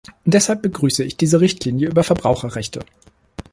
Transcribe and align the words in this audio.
Deshalb 0.25 0.63
begrüße 0.63 1.03
ich 1.03 1.15
diese 1.15 1.41
Richtlinie 1.41 1.87
über 1.87 2.03
Verbraucherrechte. 2.03 2.79